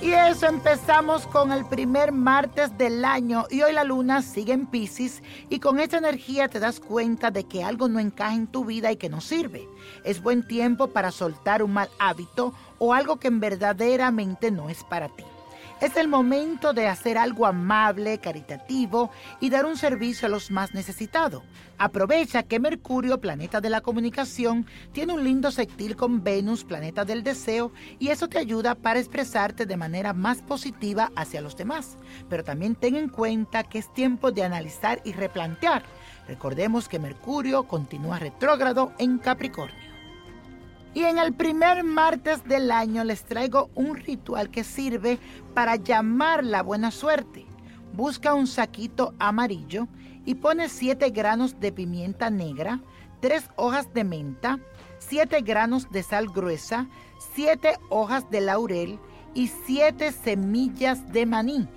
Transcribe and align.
Y 0.00 0.12
eso 0.12 0.46
empezamos 0.46 1.26
con 1.26 1.50
el 1.50 1.64
primer 1.66 2.12
martes 2.12 2.76
del 2.78 3.04
año 3.04 3.46
y 3.50 3.62
hoy 3.62 3.72
la 3.72 3.82
luna 3.82 4.22
sigue 4.22 4.52
en 4.52 4.66
Pisces 4.66 5.24
y 5.50 5.58
con 5.58 5.80
esta 5.80 5.98
energía 5.98 6.46
te 6.48 6.60
das 6.60 6.78
cuenta 6.78 7.32
de 7.32 7.44
que 7.44 7.64
algo 7.64 7.88
no 7.88 7.98
encaja 7.98 8.34
en 8.34 8.46
tu 8.46 8.64
vida 8.64 8.92
y 8.92 8.96
que 8.96 9.08
no 9.08 9.20
sirve. 9.20 9.68
Es 10.04 10.22
buen 10.22 10.46
tiempo 10.46 10.86
para 10.86 11.10
soltar 11.10 11.64
un 11.64 11.72
mal 11.72 11.90
hábito 11.98 12.54
o 12.78 12.94
algo 12.94 13.16
que 13.16 13.28
verdaderamente 13.30 14.52
no 14.52 14.70
es 14.70 14.84
para 14.84 15.08
ti. 15.08 15.24
Es 15.80 15.96
el 15.96 16.08
momento 16.08 16.72
de 16.72 16.88
hacer 16.88 17.16
algo 17.16 17.46
amable, 17.46 18.18
caritativo 18.18 19.12
y 19.38 19.48
dar 19.48 19.64
un 19.64 19.76
servicio 19.76 20.26
a 20.26 20.28
los 20.28 20.50
más 20.50 20.74
necesitados. 20.74 21.44
Aprovecha 21.78 22.42
que 22.42 22.58
Mercurio, 22.58 23.20
planeta 23.20 23.60
de 23.60 23.70
la 23.70 23.80
comunicación, 23.80 24.66
tiene 24.90 25.12
un 25.12 25.22
lindo 25.22 25.52
sextil 25.52 25.94
con 25.94 26.24
Venus, 26.24 26.64
planeta 26.64 27.04
del 27.04 27.22
deseo, 27.22 27.70
y 28.00 28.08
eso 28.08 28.26
te 28.26 28.38
ayuda 28.38 28.74
para 28.74 28.98
expresarte 28.98 29.66
de 29.66 29.76
manera 29.76 30.12
más 30.12 30.42
positiva 30.42 31.12
hacia 31.14 31.40
los 31.40 31.56
demás. 31.56 31.96
Pero 32.28 32.42
también 32.42 32.74
ten 32.74 32.96
en 32.96 33.08
cuenta 33.08 33.62
que 33.62 33.78
es 33.78 33.94
tiempo 33.94 34.32
de 34.32 34.42
analizar 34.42 35.00
y 35.04 35.12
replantear. 35.12 35.84
Recordemos 36.26 36.88
que 36.88 36.98
Mercurio 36.98 37.62
continúa 37.68 38.18
retrógrado 38.18 38.92
en 38.98 39.18
Capricornio. 39.18 39.87
Y 40.94 41.04
en 41.04 41.18
el 41.18 41.34
primer 41.34 41.84
martes 41.84 42.44
del 42.44 42.70
año 42.70 43.04
les 43.04 43.24
traigo 43.24 43.70
un 43.74 43.96
ritual 43.96 44.50
que 44.50 44.64
sirve 44.64 45.18
para 45.54 45.76
llamar 45.76 46.44
la 46.44 46.62
buena 46.62 46.90
suerte. 46.90 47.46
Busca 47.92 48.34
un 48.34 48.46
saquito 48.46 49.14
amarillo 49.18 49.86
y 50.24 50.34
pone 50.36 50.68
7 50.68 51.10
granos 51.10 51.60
de 51.60 51.72
pimienta 51.72 52.30
negra, 52.30 52.80
3 53.20 53.50
hojas 53.56 53.92
de 53.92 54.04
menta, 54.04 54.58
7 54.98 55.42
granos 55.42 55.90
de 55.90 56.02
sal 56.02 56.28
gruesa, 56.28 56.86
7 57.34 57.76
hojas 57.90 58.30
de 58.30 58.40
laurel 58.40 58.98
y 59.34 59.48
7 59.48 60.12
semillas 60.12 61.12
de 61.12 61.26
maní. 61.26 61.68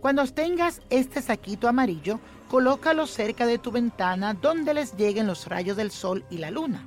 Cuando 0.00 0.26
tengas 0.26 0.80
este 0.90 1.22
saquito 1.22 1.68
amarillo, 1.68 2.20
colócalo 2.50 3.06
cerca 3.06 3.46
de 3.46 3.58
tu 3.58 3.70
ventana 3.70 4.34
donde 4.34 4.74
les 4.74 4.96
lleguen 4.96 5.26
los 5.26 5.46
rayos 5.46 5.76
del 5.76 5.90
sol 5.90 6.24
y 6.30 6.38
la 6.38 6.50
luna 6.50 6.86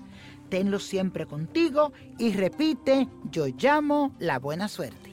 tenlo 0.53 0.77
siempre 0.77 1.25
contigo 1.25 1.93
y 2.19 2.31
repite, 2.31 3.07
yo 3.31 3.47
llamo 3.47 4.13
la 4.19 4.37
buena 4.37 4.67
suerte. 4.67 5.11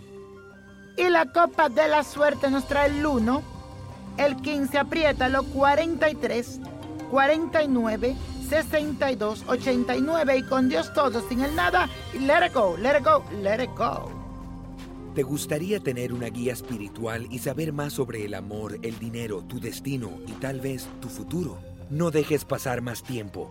Y 0.99 1.09
la 1.09 1.33
copa 1.33 1.71
de 1.71 1.89
la 1.89 2.05
suerte 2.05 2.51
nos 2.51 2.69
trae 2.69 2.91
el 2.91 3.07
1, 3.07 3.43
el 4.19 4.37
15 4.37 4.77
apriétalo, 4.77 5.45
43, 5.45 6.61
49, 7.11 8.17
62, 8.51 9.45
89 9.47 10.37
y 10.37 10.43
con 10.43 10.69
Dios 10.69 10.93
todo, 10.93 11.27
sin 11.27 11.41
el 11.41 11.57
nada, 11.57 11.89
let 12.21 12.47
it 12.47 12.53
go, 12.53 12.77
let 12.77 12.99
it 12.99 13.05
go, 13.07 13.25
let 13.41 13.65
it 13.65 13.71
go. 13.79 14.11
¿Te 15.15 15.23
gustaría 15.23 15.81
tener 15.81 16.13
una 16.13 16.27
guía 16.27 16.53
espiritual 16.53 17.29
y 17.31 17.39
saber 17.39 17.73
más 17.73 17.95
sobre 17.95 18.27
el 18.27 18.35
amor, 18.35 18.79
el 18.83 18.99
dinero, 18.99 19.43
tu 19.45 19.59
destino 19.59 20.11
y 20.27 20.33
tal 20.33 20.61
vez 20.61 20.87
tu 21.01 21.09
futuro? 21.09 21.59
No 21.89 22.11
dejes 22.11 22.45
pasar 22.45 22.83
más 22.83 23.03
tiempo. 23.03 23.51